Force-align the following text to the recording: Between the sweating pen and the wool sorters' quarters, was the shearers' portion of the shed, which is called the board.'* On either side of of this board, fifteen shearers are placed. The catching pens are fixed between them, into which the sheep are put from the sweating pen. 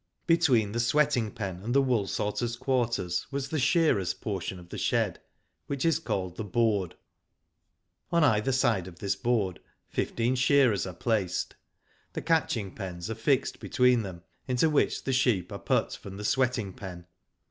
Between 0.25 0.71
the 0.71 0.79
sweating 0.79 1.29
pen 1.29 1.61
and 1.61 1.75
the 1.75 1.81
wool 1.83 2.07
sorters' 2.07 2.55
quarters, 2.55 3.27
was 3.29 3.49
the 3.49 3.59
shearers' 3.59 4.15
portion 4.15 4.57
of 4.57 4.69
the 4.69 4.77
shed, 4.79 5.21
which 5.67 5.85
is 5.85 5.99
called 5.99 6.37
the 6.37 6.43
board.'* 6.43 6.95
On 8.11 8.23
either 8.23 8.51
side 8.51 8.87
of 8.87 8.95
of 8.95 8.99
this 8.99 9.15
board, 9.15 9.59
fifteen 9.89 10.33
shearers 10.33 10.87
are 10.87 10.95
placed. 10.95 11.53
The 12.13 12.23
catching 12.23 12.73
pens 12.73 13.11
are 13.11 13.13
fixed 13.13 13.59
between 13.59 14.01
them, 14.01 14.23
into 14.47 14.71
which 14.71 15.03
the 15.03 15.13
sheep 15.13 15.51
are 15.51 15.59
put 15.59 15.93
from 15.93 16.17
the 16.17 16.25
sweating 16.25 16.73
pen. 16.73 17.05